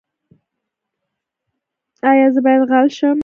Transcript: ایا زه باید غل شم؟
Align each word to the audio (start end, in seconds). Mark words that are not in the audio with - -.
ایا 2.09 2.27
زه 2.33 2.39
باید 2.45 2.61
غل 2.69 2.87
شم؟ 2.97 3.17